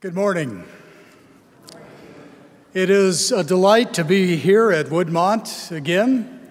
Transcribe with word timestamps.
Good 0.00 0.14
morning. 0.14 0.64
It 2.72 2.88
is 2.88 3.32
a 3.32 3.44
delight 3.44 3.92
to 3.92 4.02
be 4.02 4.36
here 4.36 4.70
at 4.70 4.86
Woodmont 4.86 5.70
again. 5.70 6.48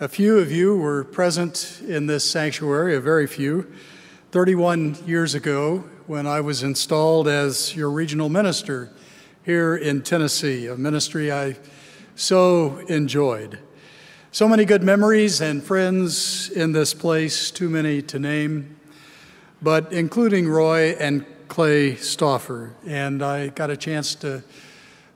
A 0.00 0.08
few 0.08 0.38
of 0.38 0.50
you 0.50 0.74
were 0.74 1.04
present 1.04 1.82
in 1.86 2.06
this 2.06 2.24
sanctuary, 2.24 2.96
a 2.96 3.00
very 3.02 3.26
few, 3.26 3.70
31 4.32 4.96
years 5.04 5.34
ago 5.34 5.84
when 6.06 6.26
I 6.26 6.40
was 6.40 6.62
installed 6.62 7.28
as 7.28 7.76
your 7.76 7.90
regional 7.90 8.30
minister 8.30 8.90
here 9.44 9.76
in 9.76 10.00
Tennessee, 10.00 10.66
a 10.66 10.74
ministry 10.74 11.30
I 11.30 11.56
so 12.14 12.78
enjoyed. 12.88 13.58
So 14.32 14.48
many 14.48 14.64
good 14.64 14.82
memories 14.82 15.42
and 15.42 15.62
friends 15.62 16.48
in 16.48 16.72
this 16.72 16.94
place, 16.94 17.50
too 17.50 17.68
many 17.68 18.00
to 18.00 18.18
name, 18.18 18.78
but 19.60 19.92
including 19.92 20.48
Roy 20.48 20.92
and 20.92 21.26
Clay 21.48 21.96
Stauffer. 21.96 22.74
And 22.86 23.22
I 23.22 23.48
got 23.48 23.70
a 23.70 23.76
chance 23.76 24.14
to 24.16 24.42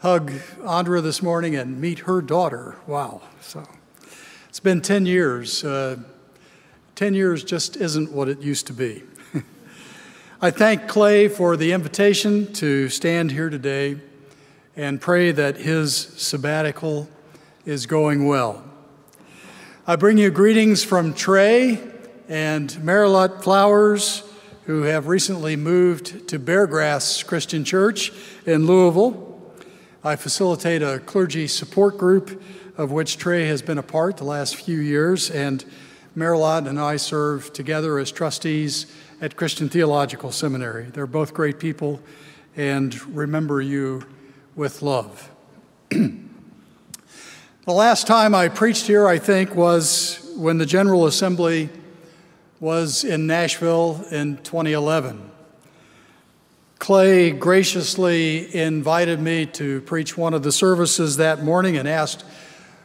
hug 0.01 0.33
Andra 0.67 1.01
this 1.01 1.23
morning 1.23 1.55
and 1.55 1.81
meet 1.81 2.01
her 2.01 2.21
daughter. 2.21 2.77
Wow. 2.87 3.21
So 3.41 3.63
it's 4.49 4.61
been 4.61 4.81
10 4.81 5.07
years. 5.07 5.63
Uh, 5.63 5.99
10 6.97 7.15
years 7.15 7.45
just 7.45 7.77
isn't 7.77 8.11
what 8.11 8.29
it 8.29 8.41
used 8.41 8.67
to 8.67 8.73
be. 8.73 9.05
I 10.43 10.51
thank 10.51 10.89
Clay 10.89 11.29
for 11.29 11.57
the 11.57 11.73
invitation 11.73 12.53
to 12.55 12.89
stand 12.89 13.31
here 13.31 13.51
today 13.51 14.01
and 14.75 15.01
pray 15.01 15.31
that 15.33 15.59
his 15.59 15.95
sabbatical 15.95 17.09
is 17.65 17.87
going 17.87 18.27
well. 18.27 18.65
I 19.87 19.97
bring 19.97 20.19
you 20.19 20.31
greetings 20.31 20.83
from 20.83 21.15
Trey 21.15 21.81
and 22.29 22.83
Marilot 22.83 23.43
Flowers 23.43 24.23
who 24.67 24.83
have 24.83 25.09
recently 25.09 25.57
moved 25.57 26.29
to 26.29 26.39
Beargrass 26.39 27.27
Christian 27.27 27.65
Church 27.65 28.13
in 28.47 28.67
Louisville. 28.67 29.41
I 30.05 30.17
facilitate 30.17 30.83
a 30.83 31.01
clergy 31.01 31.47
support 31.49 31.99
group 31.99 32.43
of 32.77 32.91
which 32.91 33.19
Trey 33.19 33.47
has 33.47 33.61
been 33.61 33.79
a 33.79 33.83
part 33.83 34.17
the 34.17 34.25
last 34.25 34.57
few 34.57 34.79
years, 34.79 35.31
and 35.31 35.65
Marilot 36.15 36.67
and 36.67 36.81
I 36.81 36.97
serve 36.97 37.53
together 37.53 37.99
as 37.99 38.11
trustees 38.11 38.87
at 39.21 39.37
Christian 39.37 39.69
Theological 39.69 40.33
Seminary. 40.33 40.85
They're 40.85 41.07
both 41.07 41.35
great 41.35 41.59
people 41.59 42.01
and 42.57 43.01
remember 43.15 43.61
you 43.61 44.07
with 44.55 44.83
love. 44.83 45.31
the 45.91 46.19
last 47.67 48.07
time 48.07 48.35
I 48.35 48.49
preached 48.49 48.87
here, 48.87 49.07
I 49.07 49.19
think, 49.19 49.55
was 49.55 50.33
when 50.37 50.59
the 50.59 50.67
General 50.67 51.07
Assembly 51.07 51.69
was 52.63 53.03
in 53.03 53.27
Nashville 53.27 54.05
in 54.13 54.37
2011. 54.37 55.33
Clay 56.79 57.33
graciously 57.33 58.55
invited 58.55 59.19
me 59.19 59.47
to 59.47 59.81
preach 59.81 60.17
one 60.17 60.33
of 60.33 60.45
the 60.45 60.53
services 60.53 61.17
that 61.17 61.43
morning 61.43 61.77
and 61.77 61.89
asked 61.89 62.25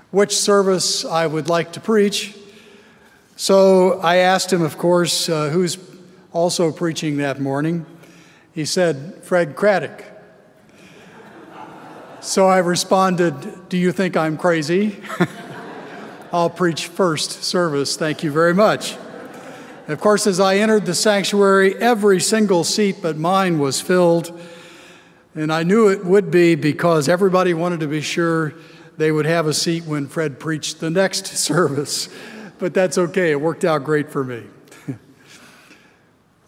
which 0.09 0.36
service 0.36 1.05
I 1.05 1.28
would 1.28 1.48
like 1.48 1.73
to 1.73 1.80
preach. 1.80 2.36
So 3.36 4.00
I 4.00 4.16
asked 4.16 4.52
him, 4.52 4.64
of 4.64 4.80
course, 4.80 5.30
uh, 5.30 5.50
who's 5.50 5.78
also 6.33 6.72
preaching 6.72 7.17
that 7.17 7.39
morning. 7.39 7.86
He 8.53 8.66
said, 8.66 9.20
Fred 9.22 9.55
Craddock. 9.55 10.03
So 12.20 12.48
I 12.48 12.58
responded, 12.58 13.70
Do 13.70 13.78
you 13.78 13.92
think 13.92 14.17
I'm 14.17 14.38
crazy? 14.38 15.00
I'll 16.33 16.50
preach 16.50 16.88
first 16.88 17.44
service. 17.44 17.95
Thank 17.95 18.23
you 18.23 18.31
very 18.31 18.55
much. 18.55 18.98
Of 19.88 20.02
course, 20.02 20.28
as 20.28 20.42
I 20.42 20.58
entered 20.58 20.86
the 20.86 20.94
sanctuary, 20.94 21.74
every 21.78 22.20
single 22.20 22.66
seat 22.66 22.98
but 23.02 23.16
mine 23.16 23.58
was 23.58 23.80
filled. 23.80 24.38
And 25.34 25.52
I 25.52 25.64
knew 25.64 25.88
it 25.88 26.04
would 26.04 26.30
be 26.30 26.56
because 26.56 27.08
everybody 27.08 27.54
wanted 27.54 27.80
to 27.80 27.88
be 27.88 28.02
sure 28.02 28.54
they 28.98 29.14
would 29.14 29.26
have 29.26 29.48
a 29.48 29.54
seat 29.54 29.86
when 29.86 30.08
Fred 30.08 30.42
preached 30.42 30.82
the 30.82 30.90
next 30.90 31.28
service. 31.38 32.10
But 32.60 32.73
that's 32.73 32.98
okay, 32.98 33.32
it 33.32 33.39
worked 33.39 33.64
out 33.64 33.86
great 33.86 34.11
for 34.11 34.26
me. 34.26 34.44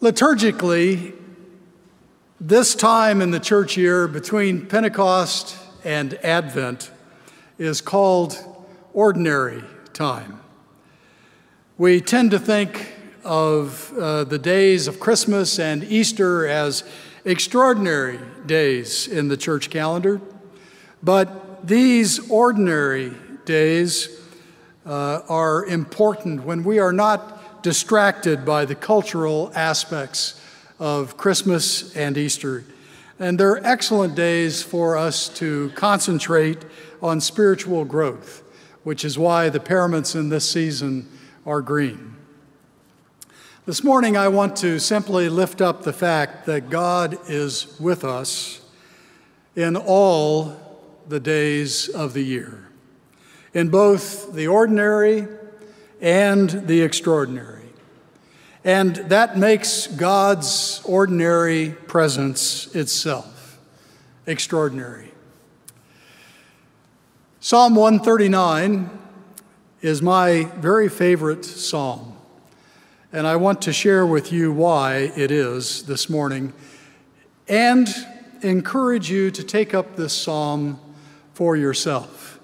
Liturgically, 0.02 1.14
this 2.40 2.74
time 2.74 3.22
in 3.22 3.30
the 3.30 3.40
church 3.40 3.76
year 3.76 4.08
between 4.08 4.66
Pentecost 4.66 5.56
and 5.84 6.14
Advent 6.24 6.90
is 7.58 7.80
called 7.80 8.36
ordinary 8.92 9.62
time. 9.92 10.40
We 11.78 12.00
tend 12.00 12.32
to 12.32 12.38
think 12.38 12.89
of 13.24 13.92
uh, 13.98 14.24
the 14.24 14.38
days 14.38 14.88
of 14.88 15.00
Christmas 15.00 15.58
and 15.58 15.84
Easter 15.84 16.46
as 16.46 16.84
extraordinary 17.24 18.18
days 18.46 19.06
in 19.08 19.28
the 19.28 19.36
church 19.36 19.70
calendar, 19.70 20.20
but 21.02 21.66
these 21.66 22.30
ordinary 22.30 23.12
days 23.44 24.20
uh, 24.86 25.20
are 25.28 25.66
important 25.66 26.44
when 26.44 26.64
we 26.64 26.78
are 26.78 26.92
not 26.92 27.62
distracted 27.62 28.44
by 28.44 28.64
the 28.64 28.74
cultural 28.74 29.52
aspects 29.54 30.40
of 30.78 31.16
Christmas 31.16 31.94
and 31.94 32.16
Easter. 32.16 32.64
And 33.18 33.38
they're 33.38 33.64
excellent 33.66 34.14
days 34.14 34.62
for 34.62 34.96
us 34.96 35.28
to 35.40 35.70
concentrate 35.74 36.58
on 37.02 37.20
spiritual 37.20 37.84
growth, 37.84 38.42
which 38.82 39.04
is 39.04 39.18
why 39.18 39.50
the 39.50 39.60
paraments 39.60 40.14
in 40.14 40.30
this 40.30 40.48
season 40.48 41.06
are 41.44 41.60
green. 41.60 42.16
This 43.70 43.84
morning, 43.84 44.16
I 44.16 44.26
want 44.26 44.56
to 44.56 44.80
simply 44.80 45.28
lift 45.28 45.60
up 45.60 45.84
the 45.84 45.92
fact 45.92 46.46
that 46.46 46.70
God 46.70 47.16
is 47.30 47.78
with 47.78 48.02
us 48.02 48.62
in 49.54 49.76
all 49.76 50.56
the 51.06 51.20
days 51.20 51.88
of 51.88 52.12
the 52.12 52.24
year, 52.24 52.66
in 53.54 53.68
both 53.68 54.32
the 54.32 54.48
ordinary 54.48 55.28
and 56.00 56.50
the 56.50 56.82
extraordinary. 56.82 57.68
And 58.64 58.96
that 58.96 59.38
makes 59.38 59.86
God's 59.86 60.82
ordinary 60.84 61.70
presence 61.86 62.74
itself 62.74 63.56
extraordinary. 64.26 65.12
Psalm 67.38 67.76
139 67.76 68.90
is 69.80 70.02
my 70.02 70.50
very 70.56 70.88
favorite 70.88 71.44
psalm. 71.44 72.09
And 73.12 73.26
I 73.26 73.34
want 73.34 73.62
to 73.62 73.72
share 73.72 74.06
with 74.06 74.30
you 74.30 74.52
why 74.52 75.10
it 75.16 75.32
is 75.32 75.82
this 75.82 76.08
morning 76.08 76.52
and 77.48 77.88
encourage 78.40 79.10
you 79.10 79.32
to 79.32 79.42
take 79.42 79.74
up 79.74 79.96
this 79.96 80.12
psalm 80.12 80.78
for 81.34 81.56
yourself. 81.56 82.38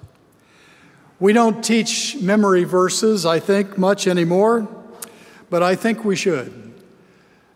We 1.21 1.33
don't 1.33 1.63
teach 1.63 2.17
memory 2.17 2.65
verses, 2.65 3.25
I 3.25 3.39
think, 3.39 3.79
much 3.79 4.09
anymore, 4.09 4.67
but 5.51 5.63
I 5.63 5.77
think 5.77 6.05
we 6.05 6.17
should. 6.17 6.75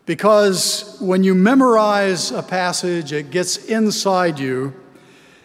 Because 0.06 0.97
when 1.00 1.25
you 1.25 1.34
memorize 1.34 2.31
a 2.31 2.44
passage, 2.44 3.12
it 3.12 3.32
gets 3.32 3.56
inside 3.56 4.38
you 4.38 4.72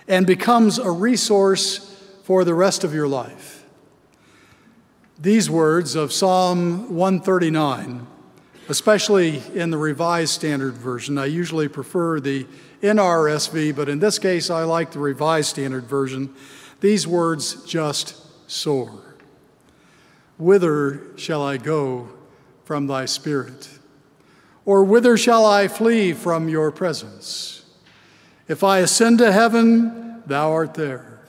and 0.07 0.27
becomes 0.27 0.77
a 0.77 0.91
resource 0.91 1.79
for 2.23 2.43
the 2.43 2.53
rest 2.53 2.83
of 2.83 2.93
your 2.93 3.07
life. 3.07 3.54
These 5.17 5.49
words 5.49 5.95
of 5.95 6.11
Psalm 6.11 6.93
139, 6.93 8.05
especially 8.67 9.41
in 9.53 9.69
the 9.69 9.77
Revised 9.77 10.33
Standard 10.33 10.73
Version, 10.73 11.17
I 11.17 11.27
usually 11.27 11.69
prefer 11.69 12.19
the 12.19 12.45
NRSV, 12.81 13.73
but 13.77 13.87
in 13.87 13.99
this 13.99 14.19
case 14.19 14.49
I 14.49 14.63
like 14.65 14.91
the 14.91 14.99
Revised 14.99 15.49
Standard 15.51 15.85
Version. 15.85 16.35
These 16.81 17.07
words 17.07 17.63
just 17.63 18.17
soar. 18.51 19.15
Whither 20.37 21.01
shall 21.15 21.41
I 21.41 21.55
go 21.55 22.09
from 22.65 22.87
thy 22.87 23.05
spirit? 23.05 23.69
Or 24.65 24.83
whither 24.83 25.15
shall 25.15 25.45
I 25.45 25.69
flee 25.69 26.11
from 26.11 26.49
your 26.49 26.71
presence? 26.71 27.63
If 28.49 28.65
I 28.65 28.79
ascend 28.79 29.19
to 29.19 29.31
heaven, 29.31 30.23
thou 30.25 30.51
art 30.51 30.73
there. 30.73 31.21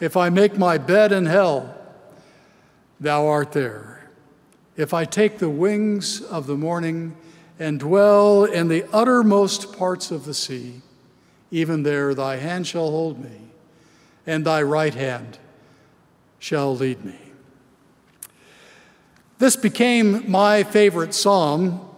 If 0.00 0.16
I 0.16 0.28
make 0.28 0.58
my 0.58 0.76
bed 0.76 1.12
in 1.12 1.26
hell, 1.26 1.77
thou 3.00 3.26
art 3.26 3.52
there. 3.52 4.08
If 4.76 4.94
I 4.94 5.04
take 5.04 5.38
the 5.38 5.48
wings 5.48 6.20
of 6.22 6.46
the 6.46 6.56
morning 6.56 7.16
and 7.58 7.80
dwell 7.80 8.44
in 8.44 8.68
the 8.68 8.84
uttermost 8.92 9.76
parts 9.76 10.10
of 10.10 10.24
the 10.24 10.34
sea, 10.34 10.82
even 11.50 11.82
there 11.82 12.14
thy 12.14 12.36
hand 12.36 12.66
shall 12.66 12.90
hold 12.90 13.22
me, 13.22 13.50
and 14.26 14.44
thy 14.44 14.62
right 14.62 14.94
hand 14.94 15.38
shall 16.38 16.76
lead 16.76 17.04
me. 17.04 17.18
This 19.38 19.56
became 19.56 20.30
my 20.30 20.62
favorite 20.62 21.14
psalm 21.14 21.88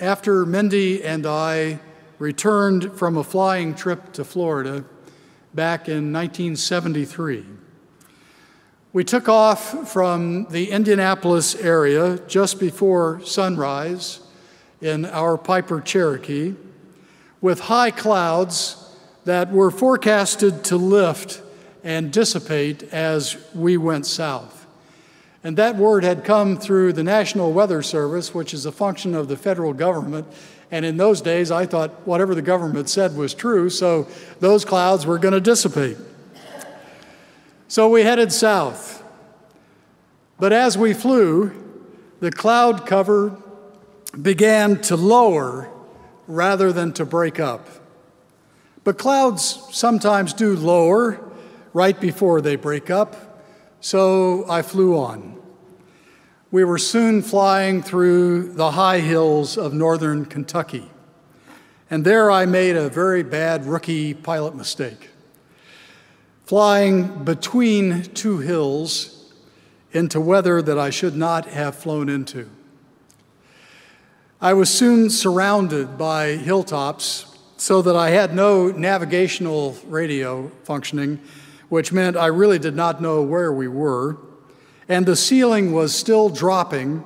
after 0.00 0.46
Mindy 0.46 1.04
and 1.04 1.26
I 1.26 1.80
returned 2.18 2.92
from 2.92 3.16
a 3.16 3.24
flying 3.24 3.74
trip 3.74 4.12
to 4.12 4.24
Florida 4.24 4.84
back 5.54 5.88
in 5.88 6.12
1973. 6.12 7.44
We 8.94 9.04
took 9.04 9.26
off 9.26 9.90
from 9.90 10.44
the 10.50 10.70
Indianapolis 10.70 11.54
area 11.54 12.18
just 12.28 12.60
before 12.60 13.22
sunrise 13.24 14.20
in 14.82 15.06
our 15.06 15.38
Piper 15.38 15.80
Cherokee. 15.80 16.54
with 17.40 17.58
high 17.58 17.90
clouds 17.90 18.76
that 19.24 19.50
were 19.50 19.70
forecasted 19.70 20.62
to 20.64 20.76
lift 20.76 21.42
and 21.82 22.12
dissipate 22.12 22.84
as 22.92 23.36
we 23.54 23.76
went 23.76 24.06
south. 24.06 24.64
And 25.42 25.56
that 25.56 25.74
word 25.74 26.04
had 26.04 26.24
come 26.24 26.56
through 26.56 26.92
the 26.92 27.02
National 27.02 27.52
Weather 27.52 27.82
Service, 27.82 28.32
which 28.32 28.54
is 28.54 28.64
a 28.64 28.70
function 28.70 29.14
of 29.14 29.26
the 29.26 29.36
federal 29.36 29.72
government. 29.72 30.26
And 30.70 30.84
in 30.84 30.98
those 30.98 31.20
days, 31.20 31.50
I 31.50 31.66
thought 31.66 32.06
whatever 32.06 32.34
the 32.34 32.42
government 32.42 32.88
said 32.88 33.16
was 33.16 33.34
true, 33.34 33.68
so 33.68 34.06
those 34.38 34.64
clouds 34.64 35.04
were 35.04 35.18
going 35.18 35.34
to 35.34 35.40
dissipate. 35.40 35.96
So 37.72 37.88
we 37.88 38.02
headed 38.02 38.34
south. 38.34 39.02
But 40.38 40.52
as 40.52 40.76
we 40.76 40.92
flew, 40.92 41.52
the 42.20 42.30
cloud 42.30 42.84
cover 42.84 43.34
began 44.20 44.82
to 44.82 44.94
lower 44.94 45.70
rather 46.26 46.70
than 46.70 46.92
to 46.92 47.06
break 47.06 47.40
up. 47.40 47.66
But 48.84 48.98
clouds 48.98 49.66
sometimes 49.70 50.34
do 50.34 50.54
lower 50.54 51.18
right 51.72 51.98
before 51.98 52.42
they 52.42 52.56
break 52.56 52.90
up, 52.90 53.42
so 53.80 54.44
I 54.50 54.60
flew 54.60 54.94
on. 54.98 55.40
We 56.50 56.64
were 56.64 56.76
soon 56.76 57.22
flying 57.22 57.82
through 57.82 58.52
the 58.52 58.72
high 58.72 59.00
hills 59.00 59.56
of 59.56 59.72
northern 59.72 60.26
Kentucky, 60.26 60.90
and 61.88 62.04
there 62.04 62.30
I 62.30 62.44
made 62.44 62.76
a 62.76 62.90
very 62.90 63.22
bad 63.22 63.64
rookie 63.64 64.12
pilot 64.12 64.54
mistake. 64.54 65.11
Flying 66.52 67.24
between 67.24 68.02
two 68.02 68.40
hills 68.40 69.32
into 69.92 70.20
weather 70.20 70.60
that 70.60 70.78
I 70.78 70.90
should 70.90 71.16
not 71.16 71.46
have 71.46 71.74
flown 71.74 72.10
into. 72.10 72.50
I 74.38 74.52
was 74.52 74.68
soon 74.68 75.08
surrounded 75.08 75.96
by 75.96 76.32
hilltops 76.32 77.38
so 77.56 77.80
that 77.80 77.96
I 77.96 78.10
had 78.10 78.34
no 78.34 78.66
navigational 78.66 79.78
radio 79.86 80.52
functioning, 80.64 81.20
which 81.70 81.90
meant 81.90 82.18
I 82.18 82.26
really 82.26 82.58
did 82.58 82.76
not 82.76 83.00
know 83.00 83.22
where 83.22 83.50
we 83.50 83.66
were. 83.66 84.18
And 84.90 85.06
the 85.06 85.16
ceiling 85.16 85.72
was 85.72 85.94
still 85.94 86.28
dropping, 86.28 87.02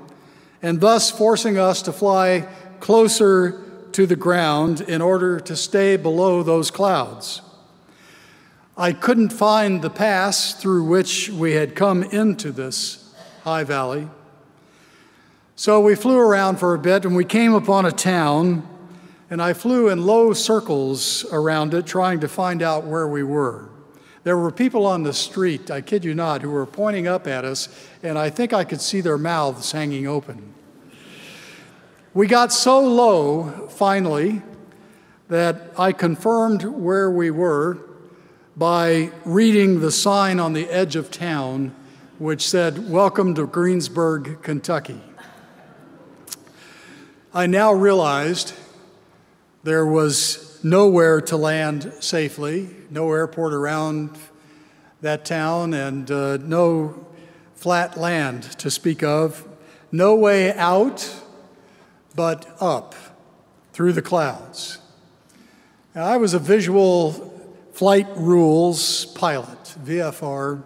and 0.61 0.81
thus 0.81 1.13
forcing 1.13 1.57
us 1.57 1.83
to 1.83 1.93
fly 1.93 2.49
closer 2.81 3.63
to 3.93 4.07
the 4.07 4.17
ground 4.17 4.81
in 4.81 5.01
order 5.01 5.39
to 5.39 5.55
stay 5.55 5.97
below 5.97 6.43
those 6.43 6.73
clouds. 6.73 7.43
I 8.79 8.93
couldn't 8.93 9.31
find 9.31 9.81
the 9.81 9.89
pass 9.89 10.53
through 10.53 10.85
which 10.85 11.31
we 11.31 11.53
had 11.53 11.75
come 11.75 12.03
into 12.03 12.53
this 12.53 13.11
high 13.43 13.65
valley. 13.65 14.07
So 15.55 15.81
we 15.81 15.95
flew 15.95 16.19
around 16.19 16.59
for 16.59 16.75
a 16.75 16.79
bit 16.79 17.07
and 17.07 17.17
we 17.17 17.25
came 17.25 17.55
upon 17.55 17.87
a 17.87 17.91
town, 17.91 18.69
and 19.31 19.41
I 19.41 19.55
flew 19.55 19.89
in 19.89 20.05
low 20.05 20.35
circles 20.35 21.25
around 21.33 21.73
it 21.73 21.87
trying 21.87 22.21
to 22.21 22.29
find 22.29 22.61
out 22.61 22.85
where 22.85 23.09
we 23.09 23.23
were. 23.23 23.71
There 24.25 24.37
were 24.37 24.51
people 24.51 24.85
on 24.85 25.05
the 25.05 25.15
street, 25.15 25.71
I 25.71 25.81
kid 25.81 26.05
you 26.05 26.15
not, 26.15 26.43
who 26.43 26.51
were 26.51 26.67
pointing 26.67 27.07
up 27.07 27.27
at 27.27 27.47
us, 27.47 27.71
and 28.03 28.19
I 28.19 28.29
think 28.29 28.53
I 28.53 28.65
could 28.65 28.83
see 28.83 29.01
their 29.01 29.17
mouths 29.17 29.73
hanging 29.73 30.07
open. 30.07 30.53
We 32.13 32.27
got 32.27 32.53
so 32.53 32.81
low, 32.81 33.69
finally, 33.71 34.43
that 35.29 35.73
I 35.79 35.93
confirmed 35.93 36.65
where 36.65 37.11
we 37.11 37.31
were 37.31 37.79
by 38.57 39.11
reading 39.27 39.81
the 39.81 39.93
sign 39.93 40.41
on 40.41 40.55
the 40.55 40.67
edge 40.71 40.97
of 40.97 41.11
town 41.11 41.75
which 42.19 42.49
said, 42.49 42.89
Welcome 42.91 43.35
to 43.35 43.47
Greensburg, 43.47 44.43
Kentucky. 44.43 45.03
I 47.35 47.47
now 47.47 47.75
realized 47.75 48.55
there 49.63 49.85
was 49.85 50.59
nowhere 50.65 51.21
to 51.21 51.37
land 51.37 51.93
safely, 52.01 52.71
no 52.89 53.13
airport 53.13 53.53
around 53.53 54.17
that 55.03 55.27
town, 55.27 55.75
and 55.75 56.11
uh, 56.11 56.39
no 56.39 57.07
flat 57.57 57.99
land 57.99 58.45
to 58.59 58.71
speak 58.71 59.03
of, 59.03 59.47
no 59.93 60.15
way 60.15 60.55
out 60.55 61.15
but 62.15 62.57
up 62.59 62.95
through 63.75 63.93
the 63.93 64.01
clouds. 64.01 64.79
Now, 65.95 66.07
I 66.07 66.17
was 66.17 66.33
a 66.33 66.39
visual 66.39 67.36
flight 67.77 68.09
rules 68.17 69.05
pilot, 69.05 69.77
VFR, 69.85 70.63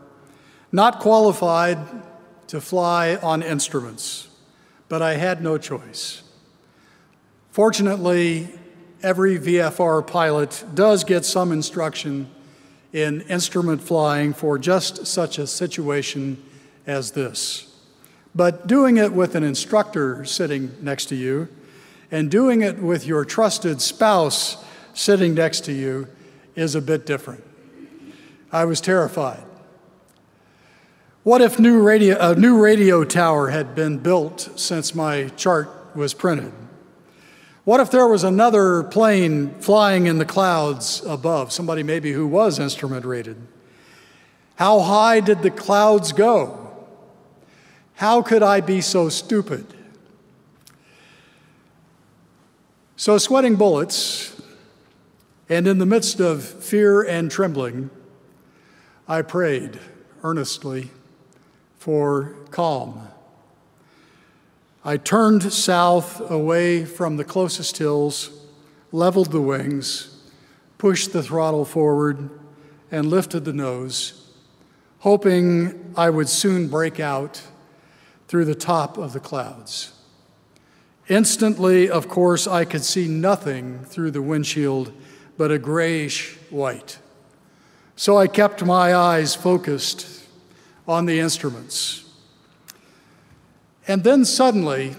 not 0.71 1.01
qualified 1.01 1.77
to 2.47 2.61
fly 2.61 3.17
on 3.17 3.43
instruments, 3.43 4.29
but 4.89 5.03
I 5.03 5.15
had 5.15 5.43
no 5.43 5.59
choice. 5.59 6.23
Fortunately, 7.51 8.49
every 9.03 9.41
VFR 9.41 10.07
pilot 10.07 10.63
does 10.73 11.03
get 11.03 11.25
some 11.25 11.51
instruction 11.51 12.31
in 12.93 13.23
instrument 13.23 13.83
flying 13.83 14.33
for 14.33 14.57
just 14.57 15.05
such 15.05 15.37
a 15.37 15.49
situation 15.49 16.41
as 16.87 17.11
this. 17.11 17.75
But 18.37 18.69
doing 18.69 18.99
it 18.99 19.13
with 19.13 19.35
an 19.35 19.43
instructor 19.43 20.25
sitting 20.25 20.77
next 20.81 21.07
to 21.07 21.17
you 21.17 21.49
and 22.13 22.31
doing 22.31 22.63
it 22.63 22.79
with 22.79 23.05
your 23.05 23.25
trusted 23.25 23.83
spouse 23.83 24.65
sitting 24.95 25.35
next 25.35 25.65
to 25.65 25.73
you 25.73 26.07
is 26.61 26.75
a 26.75 26.81
bit 26.83 27.07
different. 27.07 27.43
I 28.53 28.67
was 28.67 28.83
terrified. 28.83 29.43
What 31.23 31.41
if 31.41 31.59
new 31.59 31.81
radio, 31.81 32.19
a 32.19 32.35
new 32.35 32.63
radio 32.63 33.03
tower 33.05 33.49
had 33.49 33.75
been 33.75 33.99
built 33.99 34.51
since 34.57 34.95
my 34.95 35.29
chart 35.37 35.71
was 35.95 36.13
printed? 36.13 36.53
What 37.65 37.81
if 37.81 37.91
there 37.91 38.07
was 38.07 38.25
another 38.25 38.83
plane 38.83 39.55
flying 39.61 40.07
in 40.07 40.19
the 40.19 40.25
clouds 40.25 41.03
above, 41.07 41.51
somebody 41.53 41.83
maybe 41.83 42.13
who 42.13 42.27
was 42.27 42.59
instrument 42.59 43.07
rated? 43.07 43.37
How 44.57 44.81
high 44.81 45.21
did 45.21 45.43
the 45.43 45.51
clouds 45.51 46.13
go? 46.13 46.75
How 47.95 48.21
could 48.21 48.43
I 48.43 48.61
be 48.61 48.81
so 48.83 49.09
stupid? 49.09 49.67
So, 52.97 53.17
sweating 53.17 53.57
bullets, 53.57 54.40
and 55.51 55.67
in 55.67 55.79
the 55.79 55.87
midst 55.87 56.21
of 56.21 56.45
fear 56.45 57.03
and 57.03 57.29
trembling, 57.29 57.91
I 59.09 59.23
prayed 59.23 59.81
earnestly 60.23 60.91
for 61.77 62.37
calm. 62.53 63.09
I 64.85 64.97
turned 64.97 65.53
south 65.53 66.31
away 66.31 66.85
from 66.85 67.17
the 67.17 67.25
closest 67.25 67.79
hills, 67.79 68.31
leveled 68.93 69.33
the 69.33 69.41
wings, 69.41 70.23
pushed 70.79 71.13
the 71.13 71.23
throttle 71.23 71.65
forward, 71.65 72.31
and 72.93 73.11
lifted 73.11 73.45
the 73.45 73.53
nose, 73.53 74.31
hoping 75.01 75.93
I 75.97 76.11
would 76.11 76.29
soon 76.29 76.69
break 76.69 77.01
out 77.01 77.43
through 78.29 78.45
the 78.45 78.55
top 78.55 78.97
of 78.97 79.13
the 79.13 79.21
clouds. 79.21 79.95
Instantly, 81.09 81.91
of 81.91 82.07
course, 82.07 82.47
I 82.47 82.65
could 82.65 82.85
see 82.85 83.09
nothing 83.09 83.81
through 83.81 84.13
the 84.13 84.23
windshield 84.23 84.93
but 85.41 85.51
a 85.51 85.59
grayish 85.59 86.35
white. 86.51 86.99
So 87.97 88.19
I 88.19 88.27
kept 88.27 88.63
my 88.63 88.95
eyes 88.95 89.35
focused 89.35 90.27
on 90.87 91.07
the 91.07 91.19
instruments. 91.19 92.05
And 93.89 94.05
then 94.05 94.27
suddenly, 94.27 94.97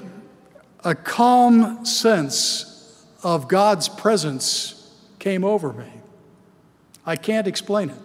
a 0.83 0.95
calm 0.95 1.85
sense 1.85 3.05
of 3.21 3.47
God's 3.47 3.87
presence 3.87 4.91
came 5.19 5.43
over 5.43 5.73
me. 5.73 5.91
I 7.05 7.17
can't 7.17 7.45
explain 7.45 7.91
it. 7.91 8.01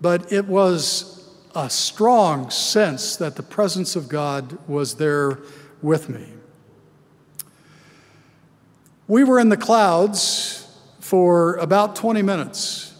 But 0.00 0.32
it 0.32 0.46
was 0.46 1.28
a 1.56 1.68
strong 1.68 2.50
sense 2.50 3.16
that 3.16 3.34
the 3.34 3.42
presence 3.42 3.96
of 3.96 4.08
God 4.08 4.56
was 4.68 4.94
there 4.94 5.40
with 5.82 6.08
me. 6.08 6.28
We 9.08 9.24
were 9.24 9.40
in 9.40 9.48
the 9.48 9.56
clouds 9.56 10.66
for 11.08 11.56
about 11.56 11.96
20 11.96 12.20
minutes, 12.20 12.92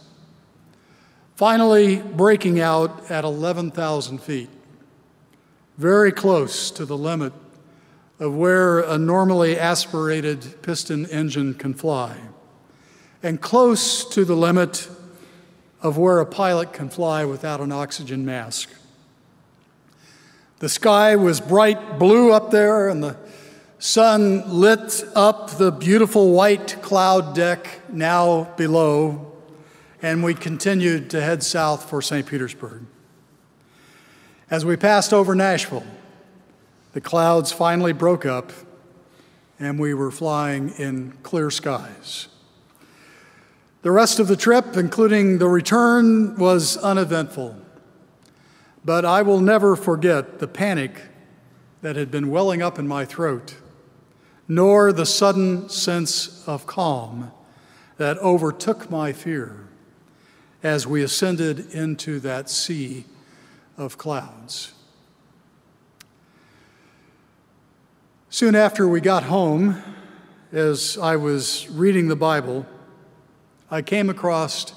finally 1.37 1.99
breaking 1.99 2.59
out 2.59 3.11
at 3.11 3.23
11,000 3.23 4.17
feet 4.17 4.49
very 5.77 6.11
close 6.11 6.71
to 6.71 6.87
the 6.87 6.97
limit 6.97 7.35
of 8.19 8.35
where 8.35 8.79
a 8.79 8.97
normally 8.97 9.59
aspirated 9.59 10.63
piston 10.63 11.05
engine 11.11 11.53
can 11.53 11.75
fly, 11.75 12.17
and 13.23 13.43
close 13.43 14.07
to 14.07 14.25
the 14.25 14.35
limit 14.35 14.89
of 15.83 15.99
where 15.99 16.19
a 16.19 16.27
pilot 16.27 16.73
can 16.73 16.89
fly 16.89 17.27
without 17.27 17.61
an 17.61 17.71
oxygen 17.71 18.25
mask. 18.25 18.71
The 20.61 20.71
sky 20.71 21.15
was 21.15 21.43
bright 21.43 21.99
blue 21.99 22.33
up 22.33 22.53
there, 22.53 22.89
and 22.89 23.03
the 23.03 23.19
sun 23.79 24.61
lit 24.61 25.05
up 25.15 25.51
the 25.51 25.71
beautiful 25.71 26.33
white 26.33 26.83
cloud 26.83 27.35
deck 27.35 27.81
now 27.89 28.45
below, 28.57 29.33
and 30.03 30.23
we 30.23 30.35
continued 30.35 31.11
to 31.11 31.21
head 31.21 31.43
south 31.43 31.89
for 31.89 32.03
St. 32.03 32.27
Petersburg. 32.27 32.83
As 34.51 34.65
we 34.65 34.77
passed 34.77 35.13
over 35.13 35.35
Nashville, 35.35 35.87
the 36.93 37.01
clouds 37.01 37.53
finally 37.53 37.93
broke 37.93 38.27
up, 38.27 38.51
and 39.61 39.79
we 39.79 39.95
were 39.95 40.11
flying 40.11 40.71
in 40.71 41.13
clear 41.23 41.51
skies. 41.51 42.29
The 43.83 43.93
rest 43.93 44.19
of 44.19 44.27
the 44.27 44.37
trip, 44.37 44.77
including 44.77 45.39
the 45.39 45.49
return, 45.49 46.35
was 46.37 46.77
uneventful. 46.79 47.57
But 48.85 49.05
I 49.05 49.23
will 49.23 49.41
never 49.41 49.77
forget 49.77 50.41
the 50.41 50.49
panic 50.49 51.03
that 51.83 51.97
had 51.97 52.11
been 52.11 52.31
welling 52.31 52.63
up 52.63 52.79
in 52.79 52.89
my 52.89 53.05
throat, 53.05 53.55
nor 54.49 54.93
the 54.93 55.05
sudden 55.05 55.69
sense 55.69 56.43
of 56.49 56.67
calm 56.67 57.31
that 57.99 58.17
overtook 58.19 58.91
my 58.91 59.13
fear 59.13 59.69
as 60.63 60.87
we 60.87 61.03
ascended 61.03 61.73
into 61.73 62.19
that 62.19 62.49
sea 62.49 63.05
of 63.77 63.99
clouds. 63.99 64.73
Soon 68.31 68.55
after 68.55 68.89
we 68.89 69.01
got 69.01 69.25
home, 69.25 69.83
as 70.53 70.99
I 70.99 71.17
was 71.17 71.69
reading 71.71 72.09
the 72.09 72.17
Bible, 72.17 72.67
I 73.71 73.83
came 73.83 74.09
across 74.09 74.73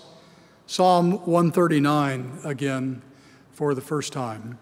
Psalm 0.68 1.26
139 1.26 2.40
again 2.44 3.02
for 3.52 3.74
the 3.74 3.82
first 3.82 4.14
time. 4.14 4.58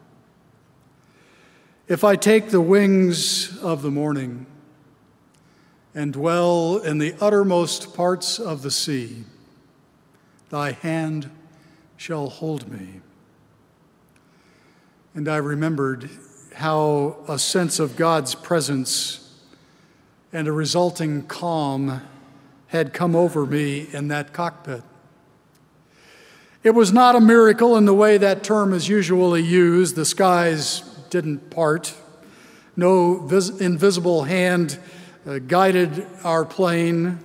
If 1.87 2.03
I 2.03 2.15
take 2.15 2.49
the 2.49 2.61
wings 2.61 3.57
of 3.63 3.81
the 3.81 3.91
morning 3.91 4.45
and 5.93 6.13
dwell 6.13 6.77
in 6.77 6.97
the 6.97 7.15
uttermost 7.19 7.95
parts 7.95 8.39
of 8.39 8.61
the 8.61 8.71
sea, 8.71 9.23
thy 10.49 10.71
hand 10.71 11.29
shall 11.97 12.29
hold 12.29 12.71
me. 12.71 13.01
And 15.13 15.27
I 15.27 15.37
remembered 15.37 16.09
how 16.55 17.17
a 17.27 17.39
sense 17.39 17.79
of 17.79 17.95
God's 17.95 18.35
presence 18.35 19.39
and 20.31 20.47
a 20.47 20.51
resulting 20.51 21.23
calm 21.23 22.01
had 22.67 22.93
come 22.93 23.15
over 23.15 23.45
me 23.45 23.87
in 23.91 24.09
that 24.09 24.31
cockpit. 24.31 24.83
It 26.61 26.71
was 26.71 26.91
not 26.91 27.15
a 27.15 27.21
miracle 27.21 27.77
in 27.77 27.85
the 27.85 27.93
way 27.93 28.17
that 28.17 28.43
term 28.43 28.73
is 28.73 28.87
usually 28.89 29.41
used. 29.41 29.95
The 29.95 30.05
skies 30.05 30.81
didn't 31.09 31.49
part, 31.49 31.95
no 32.75 33.15
vis- 33.25 33.49
invisible 33.59 34.23
hand 34.23 34.77
uh, 35.25 35.39
guided 35.39 36.05
our 36.23 36.45
plane. 36.45 37.19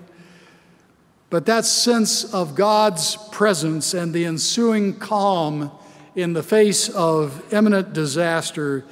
But 1.30 1.46
that 1.46 1.64
sense 1.64 2.32
of 2.32 2.54
God's 2.54 3.16
presence 3.32 3.94
and 3.94 4.12
the 4.12 4.24
ensuing 4.24 4.98
calm 4.98 5.70
in 6.14 6.32
the 6.32 6.42
face 6.42 6.88
of 6.88 7.52
imminent 7.52 7.92
disaster 7.92 8.84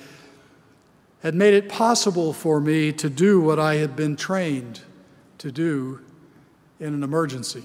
had 1.22 1.34
made 1.34 1.54
it 1.54 1.68
possible 1.68 2.32
for 2.32 2.60
me 2.60 2.92
to 2.92 3.08
do 3.08 3.40
what 3.40 3.60
I 3.60 3.76
had 3.76 3.94
been 3.94 4.16
trained 4.16 4.80
to 5.38 5.52
do 5.52 6.00
in 6.80 6.94
an 6.94 7.02
emergency. 7.04 7.62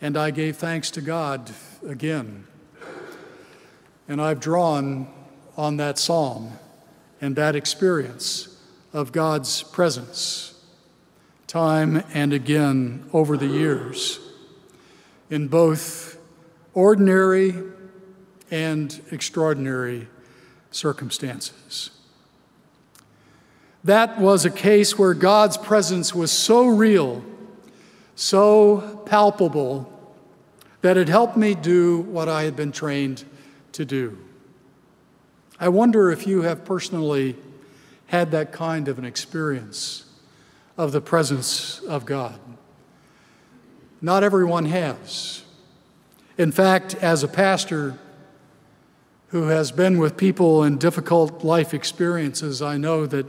And 0.00 0.16
I 0.16 0.30
gave 0.30 0.56
thanks 0.56 0.90
to 0.92 1.02
God 1.02 1.50
again. 1.86 2.46
And 4.08 4.20
I've 4.20 4.40
drawn 4.40 5.08
on 5.56 5.76
that 5.76 5.98
psalm 5.98 6.52
and 7.20 7.36
that 7.36 7.54
experience 7.54 8.55
of 8.96 9.12
God's 9.12 9.62
presence 9.62 10.54
time 11.46 12.02
and 12.14 12.32
again 12.32 13.04
over 13.12 13.36
the 13.36 13.46
years 13.46 14.18
in 15.28 15.48
both 15.48 16.18
ordinary 16.72 17.54
and 18.50 19.02
extraordinary 19.10 20.08
circumstances. 20.70 21.90
That 23.84 24.18
was 24.18 24.46
a 24.46 24.50
case 24.50 24.98
where 24.98 25.12
God's 25.12 25.58
presence 25.58 26.14
was 26.14 26.32
so 26.32 26.66
real, 26.66 27.22
so 28.14 29.02
palpable, 29.04 29.92
that 30.80 30.96
it 30.96 31.08
helped 31.08 31.36
me 31.36 31.54
do 31.54 31.98
what 32.00 32.30
I 32.30 32.44
had 32.44 32.56
been 32.56 32.72
trained 32.72 33.26
to 33.72 33.84
do. 33.84 34.16
I 35.60 35.68
wonder 35.68 36.10
if 36.10 36.26
you 36.26 36.40
have 36.42 36.64
personally 36.64 37.36
had 38.06 38.30
that 38.30 38.52
kind 38.52 38.88
of 38.88 38.98
an 38.98 39.04
experience 39.04 40.04
of 40.76 40.92
the 40.92 41.00
presence 41.00 41.80
of 41.80 42.04
God. 42.04 42.38
Not 44.00 44.22
everyone 44.22 44.66
has. 44.66 45.42
In 46.38 46.52
fact, 46.52 46.94
as 46.96 47.22
a 47.22 47.28
pastor, 47.28 47.98
who 49.28 49.48
has 49.48 49.72
been 49.72 49.98
with 49.98 50.16
people 50.16 50.62
in 50.62 50.78
difficult 50.78 51.44
life 51.44 51.74
experiences, 51.74 52.62
I 52.62 52.76
know 52.76 53.06
that 53.06 53.26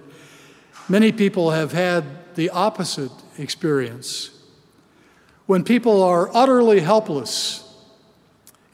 many 0.87 1.11
people 1.11 1.51
have 1.51 1.71
had 1.71 2.35
the 2.35 2.49
opposite 2.51 3.11
experience. 3.37 4.29
When 5.47 5.63
people 5.63 6.03
are 6.03 6.29
utterly 6.35 6.81
helpless 6.81 7.63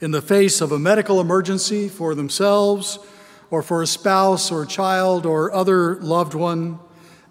in 0.00 0.10
the 0.10 0.20
face 0.20 0.60
of 0.60 0.70
a 0.70 0.78
medical 0.78 1.20
emergency 1.20 1.88
for 1.88 2.14
themselves 2.14 2.98
or 3.50 3.62
for 3.62 3.82
a 3.82 3.86
spouse 3.86 4.50
or 4.50 4.66
child 4.66 5.26
or 5.26 5.52
other 5.52 5.96
loved 5.96 6.34
one, 6.34 6.78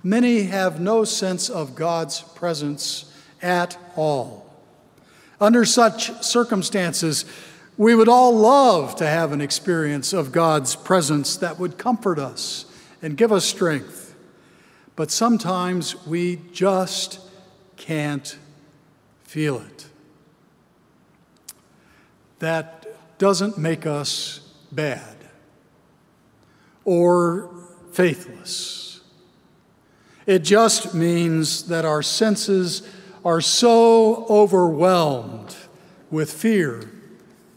many 0.04 0.44
have 0.44 0.80
no 0.80 1.04
sense 1.04 1.50
of 1.50 1.76
God's 1.76 2.22
presence 2.22 3.14
at 3.42 3.78
all. 3.96 4.44
Under 5.40 5.66
such 5.66 6.24
circumstances, 6.24 7.26
we 7.78 7.96
would 7.96 8.08
all 8.08 8.34
love 8.36 8.96
to 8.98 9.08
have 9.08 9.32
an 9.32 9.42
experience 9.42 10.14
of 10.14 10.32
God's 10.32 10.76
presence 10.76 11.36
that 11.38 11.60
would 11.60 11.78
comfort 11.78 12.20
us 12.20 12.66
and 13.02 13.18
give 13.18 13.32
us 13.32 13.46
strength. 13.46 14.16
But 14.96 15.12
sometimes 15.12 16.06
we 16.06 16.40
just 16.52 17.20
can't 17.78 18.38
feel 19.24 19.60
it. 19.60 19.88
That 22.40 22.86
doesn't 23.18 23.58
make 23.58 23.86
us 23.86 24.40
bad 24.72 25.13
or 26.86 27.50
faithless. 27.92 29.02
It 30.26 30.40
just 30.40 30.94
means 30.94 31.64
that 31.68 31.86
our 31.86 32.02
senses 32.02 32.88
are 33.26 33.42
so 33.42 34.26
overwhelmed 34.28 35.56
with 36.10 36.32
fear 36.32 36.90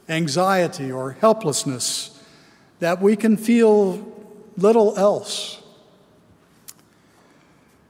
anxiety 0.09 0.91
or 0.91 1.13
helplessness 1.13 2.23
that 2.79 3.01
we 3.01 3.17
can 3.17 3.37
feel 3.37 4.13
little 4.57 4.97
else. 4.97 5.63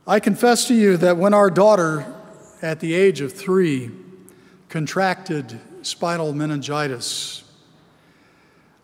I 0.07 0.21
confess 0.21 0.69
to 0.69 0.75
you 0.75 0.97
that 0.99 1.17
when 1.17 1.35
our 1.35 1.51
daughter, 1.51 2.07
at 2.63 2.81
the 2.81 2.95
age 2.95 3.21
of 3.21 3.33
three, 3.33 3.91
contracted 4.69 5.61
spinal 5.83 6.33
meningitis, 6.33 7.45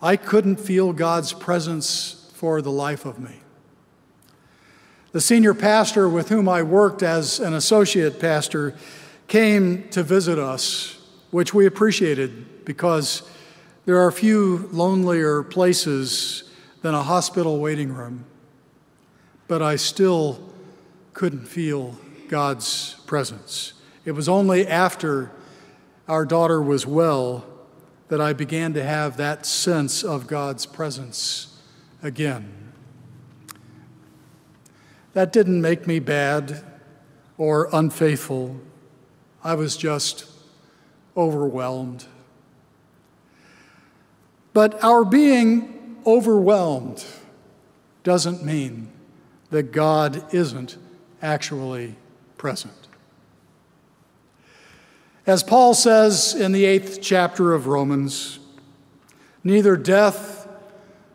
I 0.00 0.16
couldn't 0.16 0.56
feel 0.56 0.92
God's 0.92 1.32
presence 1.32 2.21
for 2.42 2.60
the 2.60 2.72
life 2.72 3.04
of 3.04 3.20
me. 3.20 3.36
The 5.12 5.20
senior 5.20 5.54
pastor 5.54 6.08
with 6.08 6.28
whom 6.28 6.48
I 6.48 6.64
worked 6.64 7.00
as 7.00 7.38
an 7.38 7.54
associate 7.54 8.18
pastor 8.18 8.74
came 9.28 9.88
to 9.90 10.02
visit 10.02 10.40
us, 10.40 10.98
which 11.30 11.54
we 11.54 11.66
appreciated 11.66 12.64
because 12.64 13.22
there 13.84 14.00
are 14.00 14.10
few 14.10 14.68
lonelier 14.72 15.44
places 15.44 16.50
than 16.80 16.94
a 16.94 17.04
hospital 17.04 17.60
waiting 17.60 17.92
room. 17.92 18.24
But 19.46 19.62
I 19.62 19.76
still 19.76 20.40
couldn't 21.14 21.46
feel 21.46 21.96
God's 22.26 22.94
presence. 23.06 23.74
It 24.04 24.12
was 24.12 24.28
only 24.28 24.66
after 24.66 25.30
our 26.08 26.24
daughter 26.24 26.60
was 26.60 26.88
well 26.88 27.44
that 28.08 28.20
I 28.20 28.32
began 28.32 28.74
to 28.74 28.82
have 28.82 29.16
that 29.18 29.46
sense 29.46 30.02
of 30.02 30.26
God's 30.26 30.66
presence 30.66 31.51
again. 32.02 32.52
That 35.12 35.32
didn't 35.32 35.60
make 35.60 35.86
me 35.86 35.98
bad 35.98 36.64
or 37.38 37.68
unfaithful. 37.72 38.60
I 39.44 39.54
was 39.54 39.76
just 39.76 40.26
overwhelmed. 41.16 42.06
But 44.52 44.82
our 44.82 45.04
being 45.04 46.00
overwhelmed 46.06 47.04
doesn't 48.02 48.44
mean 48.44 48.90
that 49.50 49.72
God 49.72 50.34
isn't 50.34 50.76
actually 51.20 51.94
present. 52.36 52.88
As 55.26 55.42
Paul 55.42 55.74
says 55.74 56.34
in 56.34 56.52
the 56.52 56.64
eighth 56.64 57.00
chapter 57.00 57.52
of 57.52 57.68
Romans, 57.68 58.40
neither 59.44 59.76
death, 59.76 60.41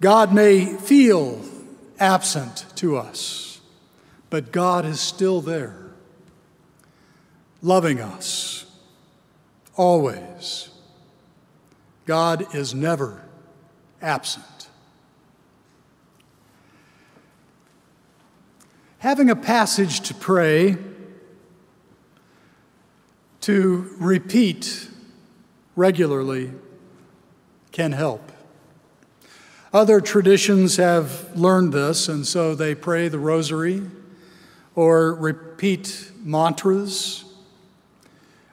God 0.00 0.34
may 0.34 0.66
feel 0.66 1.40
absent 1.98 2.66
to 2.76 2.96
us, 2.96 3.60
but 4.30 4.52
God 4.52 4.84
is 4.84 5.00
still 5.00 5.40
there, 5.40 5.92
loving 7.62 8.00
us 8.00 8.66
always. 9.76 10.70
God 12.06 12.54
is 12.54 12.74
never 12.74 13.22
absent. 14.02 14.68
Having 18.98 19.30
a 19.30 19.36
passage 19.36 20.00
to 20.00 20.14
pray, 20.14 20.76
to 23.42 23.94
repeat 23.98 24.88
regularly, 25.76 26.52
can 27.70 27.92
help. 27.92 28.33
Other 29.74 30.00
traditions 30.00 30.76
have 30.76 31.36
learned 31.36 31.72
this, 31.72 32.06
and 32.06 32.24
so 32.24 32.54
they 32.54 32.76
pray 32.76 33.08
the 33.08 33.18
rosary 33.18 33.82
or 34.76 35.12
repeat 35.12 36.12
mantras. 36.22 37.24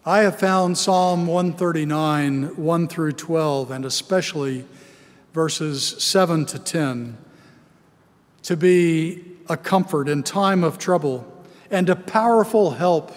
I 0.03 0.21
have 0.21 0.39
found 0.39 0.79
Psalm 0.79 1.27
139, 1.27 2.55
1 2.55 2.87
through 2.87 3.11
12, 3.11 3.69
and 3.69 3.85
especially 3.85 4.65
verses 5.31 5.95
7 6.03 6.43
to 6.47 6.57
10, 6.57 7.17
to 8.41 8.57
be 8.57 9.23
a 9.47 9.57
comfort 9.57 10.09
in 10.09 10.23
time 10.23 10.63
of 10.63 10.79
trouble 10.79 11.31
and 11.69 11.87
a 11.87 11.95
powerful 11.95 12.71
help 12.71 13.11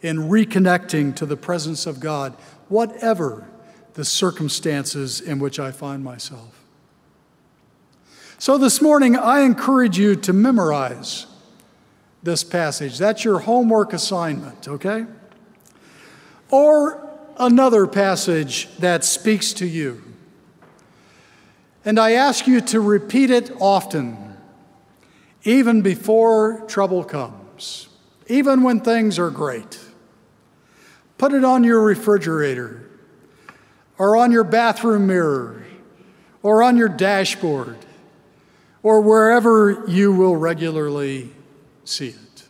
in 0.00 0.16
reconnecting 0.16 1.14
to 1.16 1.26
the 1.26 1.36
presence 1.36 1.84
of 1.84 2.00
God, 2.00 2.32
whatever 2.70 3.46
the 3.92 4.04
circumstances 4.06 5.20
in 5.20 5.38
which 5.38 5.60
I 5.60 5.72
find 5.72 6.02
myself. 6.02 6.61
So 8.42 8.58
this 8.58 8.82
morning, 8.82 9.16
I 9.16 9.42
encourage 9.42 9.96
you 9.96 10.16
to 10.16 10.32
memorize 10.32 11.26
this 12.24 12.42
passage. 12.42 12.98
That's 12.98 13.24
your 13.24 13.38
homework 13.38 13.92
assignment, 13.92 14.66
okay? 14.66 15.06
Or 16.50 17.08
another 17.36 17.86
passage 17.86 18.68
that 18.78 19.04
speaks 19.04 19.52
to 19.52 19.64
you. 19.64 20.02
And 21.84 22.00
I 22.00 22.14
ask 22.14 22.48
you 22.48 22.60
to 22.62 22.80
repeat 22.80 23.30
it 23.30 23.52
often 23.60 24.36
even 25.44 25.80
before 25.80 26.64
trouble 26.66 27.04
comes, 27.04 27.86
even 28.26 28.64
when 28.64 28.80
things 28.80 29.20
are 29.20 29.30
great. 29.30 29.78
Put 31.16 31.32
it 31.32 31.44
on 31.44 31.62
your 31.62 31.80
refrigerator, 31.80 32.90
or 33.98 34.16
on 34.16 34.32
your 34.32 34.42
bathroom 34.42 35.06
mirror, 35.06 35.64
or 36.42 36.64
on 36.64 36.76
your 36.76 36.88
dashboard, 36.88 37.76
or 38.82 39.00
wherever 39.00 39.84
you 39.86 40.12
will 40.12 40.36
regularly 40.36 41.30
see 41.84 42.08
it. 42.08 42.44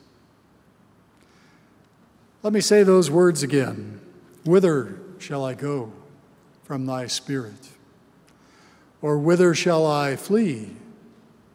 Let 2.42 2.52
me 2.52 2.60
say 2.60 2.82
those 2.82 3.10
words 3.10 3.42
again 3.42 4.00
Whither 4.44 4.98
shall 5.18 5.44
I 5.44 5.54
go 5.54 5.92
from 6.64 6.86
thy 6.86 7.06
spirit? 7.06 7.68
Or 9.00 9.18
whither 9.18 9.54
shall 9.54 9.86
I 9.86 10.16
flee 10.16 10.76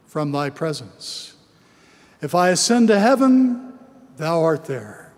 from 0.05 0.31
thy 0.31 0.49
presence. 0.49 1.35
If 2.21 2.35
I 2.35 2.49
ascend 2.49 2.87
to 2.89 2.99
heaven, 2.99 3.77
thou 4.17 4.41
art 4.43 4.65
there. 4.65 5.13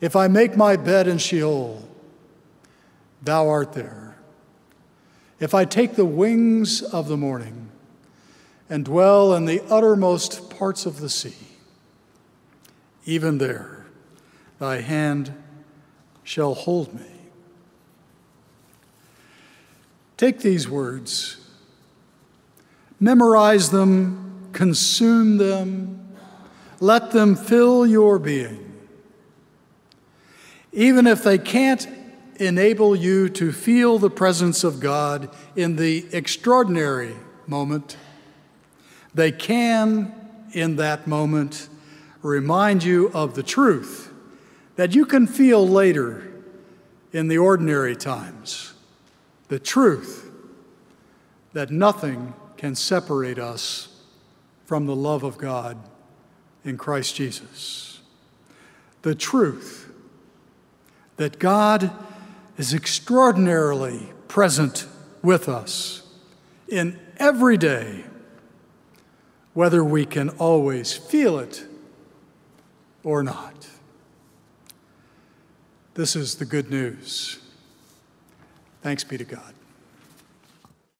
If 0.00 0.14
I 0.14 0.28
make 0.28 0.56
my 0.56 0.76
bed 0.76 1.08
in 1.08 1.18
Sheol, 1.18 1.86
thou 3.22 3.48
art 3.48 3.72
there. 3.72 4.16
If 5.40 5.54
I 5.54 5.64
take 5.64 5.96
the 5.96 6.04
wings 6.04 6.82
of 6.82 7.08
the 7.08 7.16
morning 7.16 7.65
and 8.68 8.84
dwell 8.84 9.34
in 9.34 9.44
the 9.44 9.62
uttermost 9.70 10.50
parts 10.50 10.86
of 10.86 11.00
the 11.00 11.08
sea, 11.08 11.48
even 13.04 13.38
there 13.38 13.86
thy 14.58 14.80
hand 14.80 15.32
shall 16.24 16.54
hold 16.54 16.94
me. 16.94 17.06
Take 20.16 20.40
these 20.40 20.68
words 20.68 21.36
Memorize 22.98 23.70
them, 23.70 24.48
consume 24.52 25.36
them, 25.36 26.08
let 26.80 27.10
them 27.10 27.36
fill 27.36 27.86
your 27.86 28.18
being. 28.18 28.62
Even 30.72 31.06
if 31.06 31.22
they 31.22 31.38
can't 31.38 31.86
enable 32.36 32.96
you 32.96 33.28
to 33.30 33.52
feel 33.52 33.98
the 33.98 34.10
presence 34.10 34.64
of 34.64 34.80
God 34.80 35.28
in 35.54 35.76
the 35.76 36.06
extraordinary 36.12 37.16
moment, 37.46 37.96
they 39.16 39.32
can, 39.32 40.14
in 40.52 40.76
that 40.76 41.06
moment, 41.06 41.68
remind 42.22 42.84
you 42.84 43.10
of 43.14 43.34
the 43.34 43.42
truth 43.42 44.12
that 44.76 44.94
you 44.94 45.06
can 45.06 45.26
feel 45.26 45.66
later 45.66 46.30
in 47.12 47.28
the 47.28 47.38
ordinary 47.38 47.96
times. 47.96 48.74
The 49.48 49.58
truth 49.58 50.30
that 51.54 51.70
nothing 51.70 52.34
can 52.58 52.74
separate 52.74 53.38
us 53.38 53.88
from 54.66 54.84
the 54.84 54.94
love 54.94 55.22
of 55.22 55.38
God 55.38 55.78
in 56.62 56.76
Christ 56.76 57.14
Jesus. 57.14 58.00
The 59.00 59.14
truth 59.14 59.90
that 61.16 61.38
God 61.38 61.90
is 62.58 62.74
extraordinarily 62.74 64.12
present 64.28 64.86
with 65.22 65.48
us 65.48 66.02
in 66.68 66.98
every 67.16 67.56
day, 67.56 68.04
whether 69.56 69.82
we 69.82 70.04
can 70.04 70.28
always 70.38 70.92
feel 70.92 71.38
it 71.38 71.64
or 73.02 73.22
not. 73.22 73.66
This 75.94 76.14
is 76.14 76.34
the 76.34 76.44
good 76.44 76.70
news. 76.70 77.38
Thanks 78.82 79.02
be 79.02 79.16
to 79.16 79.24
God. 79.24 79.55